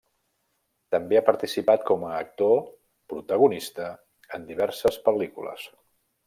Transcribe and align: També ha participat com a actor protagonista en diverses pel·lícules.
També 0.93 1.17
ha 1.19 1.25
participat 1.27 1.85
com 1.89 2.05
a 2.07 2.15
actor 2.21 2.55
protagonista 3.13 3.91
en 4.39 4.49
diverses 4.49 4.99
pel·lícules. 5.11 5.69